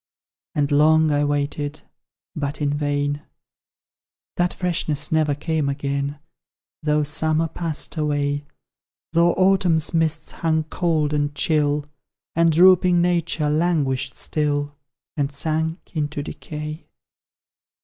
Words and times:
And 0.55 0.71
long 0.71 1.11
I 1.11 1.23
waited, 1.23 1.83
but 2.35 2.59
in 2.59 2.73
vain: 2.73 3.21
That 4.37 4.51
freshness 4.51 5.11
never 5.11 5.35
came 5.35 5.69
again, 5.69 6.17
Though 6.81 7.03
Summer 7.03 7.47
passed 7.47 7.97
away, 7.97 8.47
Though 9.13 9.33
Autumn's 9.33 9.93
mists 9.93 10.31
hung 10.31 10.63
cold 10.63 11.13
and 11.13 11.35
chill. 11.35 11.85
And 12.35 12.51
drooping 12.51 12.99
nature 12.99 13.51
languished 13.51 14.15
still, 14.17 14.75
And 15.17 15.31
sank 15.31 15.77
into 15.95 16.23
decay. 16.23 16.87